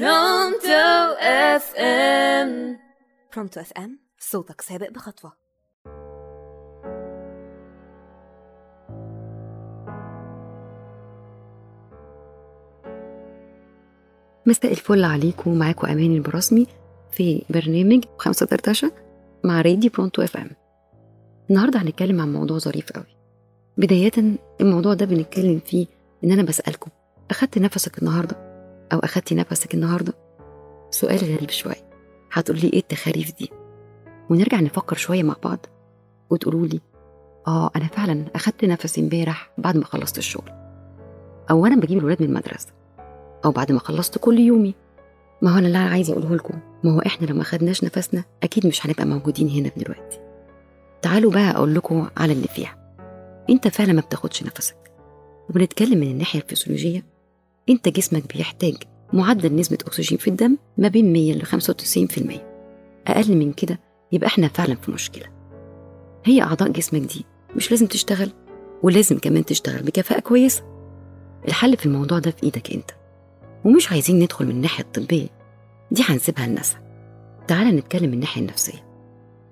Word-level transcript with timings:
Pronto 0.00 1.14
FM 1.20 2.78
Pronto 3.34 3.60
FM 3.60 3.98
صوتك 4.18 4.60
سابق 4.60 4.90
بخطوة. 4.90 5.32
مساء 14.46 14.70
الفل 14.72 15.04
عليكم 15.04 15.58
معاكم 15.58 15.86
أمان 15.86 16.14
البراسمي 16.14 16.66
في 17.10 17.44
برنامج 17.50 18.04
خمسة 18.18 18.46
دردشة 18.46 18.92
مع 19.44 19.60
راديو 19.60 19.90
Pronto 19.90 20.22
FM 20.22 20.50
النهارده 21.50 21.82
هنتكلم 21.82 22.20
عن 22.20 22.32
موضوع 22.32 22.58
ظريف 22.58 22.92
قوي. 22.92 23.16
بداية 23.78 24.12
الموضوع 24.60 24.94
ده 24.94 25.06
بنتكلم 25.06 25.60
فيه 25.66 25.86
إن 26.24 26.32
أنا 26.32 26.42
بسألكم 26.42 26.90
أخدت 27.30 27.58
نفسك 27.58 27.98
النهارده 27.98 28.43
أو 28.94 28.98
أخدتي 28.98 29.34
نفسك 29.34 29.74
النهارده؟ 29.74 30.12
سؤال 30.90 31.18
غريب 31.18 31.50
شوية. 31.50 31.90
هتقولي 32.32 32.72
إيه 32.72 32.78
التخاريف 32.78 33.38
دي؟ 33.38 33.50
ونرجع 34.30 34.60
نفكر 34.60 34.96
شوية 34.96 35.22
مع 35.22 35.36
بعض. 35.44 35.66
وتقولوا 36.30 36.66
لي 36.66 36.80
آه 37.46 37.70
أنا 37.76 37.86
فعلا 37.86 38.24
أخدت 38.34 38.64
نفسي 38.64 39.00
امبارح 39.00 39.50
بعد 39.58 39.76
ما 39.76 39.84
خلصت 39.84 40.18
الشغل. 40.18 40.50
أو 41.50 41.66
أنا 41.66 41.76
بجيب 41.76 41.98
الولاد 41.98 42.22
من 42.22 42.28
المدرسة. 42.28 42.68
أو 43.44 43.50
بعد 43.50 43.72
ما 43.72 43.78
خلصت 43.78 44.18
كل 44.18 44.38
يومي. 44.38 44.74
ما 45.42 45.54
هو 45.54 45.58
أنا 45.58 45.66
اللي 45.66 45.78
عايزة 45.78 46.12
أقوله 46.12 46.34
لكم. 46.36 46.58
ما 46.84 46.94
هو 46.94 47.00
إحنا 47.00 47.26
لو 47.26 47.34
ما 47.36 47.44
خدناش 47.44 47.84
نفسنا 47.84 48.24
أكيد 48.42 48.66
مش 48.66 48.86
هنبقى 48.86 49.04
موجودين 49.06 49.48
هنا 49.48 49.70
دلوقتي. 49.76 50.20
تعالوا 51.02 51.32
بقى 51.32 51.50
أقول 51.50 51.74
لكم 51.74 52.08
على 52.16 52.32
اللي 52.32 52.48
فيها. 52.48 52.96
أنت 53.50 53.68
فعلا 53.68 53.92
ما 53.92 54.00
بتاخدش 54.00 54.42
نفسك. 54.42 54.76
وبنتكلم 55.50 55.98
من 55.98 56.10
الناحية 56.10 56.40
الفسيولوجية. 56.40 57.13
انت 57.68 57.88
جسمك 57.88 58.36
بيحتاج 58.36 58.74
معدل 59.12 59.56
نسبة 59.56 59.78
أكسجين 59.86 60.18
في 60.18 60.28
الدم 60.28 60.58
ما 60.78 60.88
بين 60.88 61.12
100 61.12 61.32
ل 61.34 61.46
95% 61.46 62.40
أقل 63.06 63.36
من 63.36 63.52
كده 63.52 63.80
يبقى 64.12 64.26
إحنا 64.26 64.48
فعلا 64.48 64.74
في 64.74 64.90
مشكلة. 64.90 65.26
هي 66.24 66.42
أعضاء 66.42 66.68
جسمك 66.68 67.00
دي 67.00 67.24
مش 67.56 67.70
لازم 67.70 67.86
تشتغل 67.86 68.30
ولازم 68.82 69.18
كمان 69.18 69.44
تشتغل 69.44 69.82
بكفاءة 69.82 70.20
كويسة. 70.20 70.62
الحل 71.48 71.76
في 71.76 71.86
الموضوع 71.86 72.18
ده 72.18 72.30
في 72.30 72.42
إيدك 72.42 72.70
أنت. 72.72 72.90
ومش 73.64 73.92
عايزين 73.92 74.18
ندخل 74.18 74.44
من 74.44 74.50
الناحية 74.50 74.84
الطبية. 74.84 75.28
دي 75.90 76.02
هنسيبها 76.08 76.46
لناسها 76.46 76.80
تعال 77.48 77.76
نتكلم 77.76 78.08
من 78.08 78.14
الناحية 78.14 78.40
النفسية. 78.40 78.84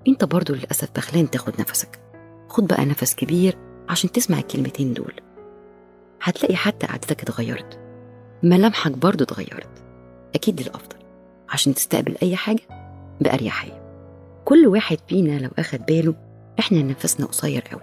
أنت 0.09 0.25
برضو 0.25 0.55
للأسف 0.55 0.89
بخلان 0.97 1.31
تاخد 1.31 1.61
نفسك. 1.61 2.01
خد 2.49 2.67
بقى 2.67 2.85
نفس 2.85 3.15
كبير 3.15 3.59
عشان 3.89 4.13
تسمع 4.13 4.39
الكلمتين 4.39 4.93
دول. 4.95 5.13
هتلاقي 6.23 6.57
حتى 6.57 6.87
قعدتك 6.87 7.23
اتغيرت. 7.23 7.82
ملامحك 8.43 8.93
برضو 8.93 9.25
اتغيرت. 9.25 9.85
أكيد 10.35 10.61
للأفضل 10.61 10.97
عشان 11.49 11.75
تستقبل 11.75 12.17
أي 12.23 12.37
حاجة 12.37 12.63
بأريحية. 13.21 13.83
كل 14.45 14.67
واحد 14.67 14.99
فينا 15.09 15.39
لو 15.39 15.51
أخد 15.59 15.87
باله 15.87 16.15
إحنا 16.59 16.83
نفسنا 16.83 17.27
قصير 17.27 17.61
قوي. 17.73 17.83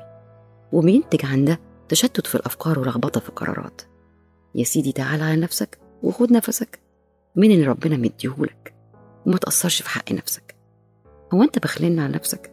وبينتج 0.72 1.26
عن 1.26 1.46
ده 1.46 1.60
تشتت 1.90 2.28
في 2.28 2.36
الأفكار 2.36 2.80
ولخبطة 2.80 3.20
في 3.20 3.30
القرارات 3.30 3.82
يا 4.56 4.64
سيدي 4.64 4.92
تعال 4.92 5.22
على 5.22 5.36
نفسك 5.42 5.80
وخد 6.04 6.32
نفسك. 6.32 6.80
من 7.36 7.52
اللي 7.52 7.66
ربنا 7.66 7.98
مديهولك؟ 7.98 8.74
وما 9.26 9.38
تأثرش 9.38 9.82
في 9.82 9.90
حق 9.90 10.12
نفسك. 10.12 10.56
هو 11.34 11.44
أنت 11.44 11.60
بخلان 11.60 12.00
على 12.00 12.14
نفسك؟ 12.14 12.52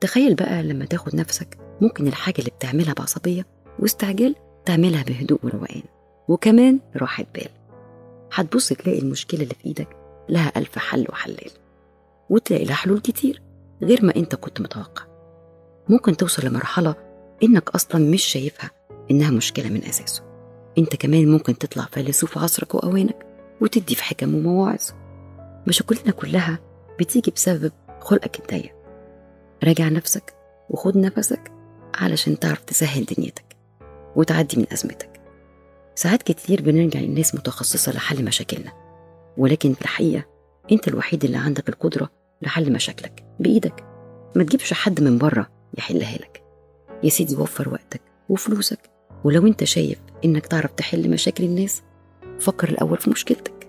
تخيل 0.00 0.34
بقى 0.34 0.62
لما 0.62 0.84
تاخد 0.84 1.16
نفسك 1.16 1.58
ممكن 1.80 2.06
الحاجة 2.06 2.38
اللي 2.38 2.50
بتعملها 2.50 2.94
بعصبية 2.94 3.46
واستعجال 3.78 4.34
تعملها 4.64 5.02
بهدوء 5.02 5.38
وروقان. 5.42 5.82
وكمان 6.28 6.80
راحة 6.96 7.24
بال. 7.34 7.48
هتبص 8.32 8.68
تلاقي 8.68 8.98
المشكلة 8.98 9.42
اللي 9.42 9.54
في 9.54 9.66
إيدك 9.66 9.88
لها 10.28 10.52
ألف 10.56 10.78
حل 10.78 11.06
وحلال 11.08 11.50
وتلاقي 12.30 12.64
لها 12.64 12.74
حلول 12.74 13.00
كتير 13.00 13.42
غير 13.82 14.04
ما 14.04 14.16
أنت 14.16 14.34
كنت 14.34 14.60
متوقع. 14.60 15.02
ممكن 15.88 16.16
توصل 16.16 16.46
لمرحلة 16.46 16.94
إنك 17.42 17.70
أصلا 17.70 18.10
مش 18.10 18.22
شايفها 18.22 18.70
إنها 19.10 19.30
مشكلة 19.30 19.68
من 19.68 19.84
أساسه. 19.84 20.22
أنت 20.78 20.96
كمان 20.96 21.28
ممكن 21.28 21.58
تطلع 21.58 21.84
فيلسوف 21.92 22.38
عصرك 22.38 22.74
وأوانك 22.74 23.26
وتدي 23.60 23.94
في 23.94 24.04
حكم 24.04 24.34
ومواعظ. 24.34 24.90
مشاكلنا 25.66 26.10
كلها 26.12 26.58
بتيجي 27.00 27.30
بسبب 27.30 27.72
خلقك 28.00 28.40
الضيق 28.40 28.74
راجع 29.64 29.88
نفسك 29.88 30.34
وخد 30.70 30.96
نفسك 30.96 31.52
علشان 31.94 32.38
تعرف 32.38 32.64
تسهل 32.64 33.04
دنيتك 33.04 33.56
وتعدي 34.16 34.56
من 34.56 34.66
أزمتك. 34.72 35.13
ساعات 35.94 36.22
كتير 36.22 36.62
بنرجع 36.62 37.00
للناس 37.00 37.34
متخصصة 37.34 37.92
لحل 37.92 38.24
مشاكلنا. 38.24 38.72
ولكن 39.36 39.74
في 39.74 39.82
الحقيقة 39.82 40.24
أنت 40.72 40.88
الوحيد 40.88 41.24
اللي 41.24 41.36
عندك 41.36 41.68
القدرة 41.68 42.10
لحل 42.42 42.72
مشاكلك 42.72 43.24
بإيدك. 43.40 43.84
ما 44.36 44.44
تجيبش 44.44 44.72
حد 44.72 45.02
من 45.02 45.18
بره 45.18 45.48
يحلها 45.78 46.18
لك. 46.18 46.42
يا 47.02 47.08
سيدي 47.08 47.36
وفر 47.36 47.68
وقتك 47.68 48.00
وفلوسك. 48.28 48.90
ولو 49.24 49.46
أنت 49.46 49.64
شايف 49.64 49.98
إنك 50.24 50.46
تعرف 50.46 50.72
تحل 50.72 51.10
مشاكل 51.10 51.44
الناس 51.44 51.82
فكر 52.40 52.68
الأول 52.68 52.98
في 52.98 53.10
مشكلتك. 53.10 53.68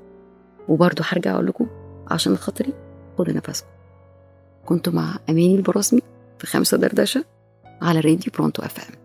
وبرضه 0.68 1.04
هرجع 1.08 1.34
أقول 1.34 1.48
لكم 1.48 1.68
عشان 2.08 2.38
خاطري 2.38 2.74
خدوا 3.18 3.34
نفسكم. 3.34 3.68
كنت 4.66 4.90
مع 4.90 5.20
أماني 5.30 5.56
البراسمي 5.56 6.02
في 6.40 6.48
خمسة 6.48 6.78
دردشة 6.78 7.26
على 7.82 8.00
راديو 8.00 8.34
برونتو 8.34 8.62
أف 8.62 8.90
إم. 8.90 9.05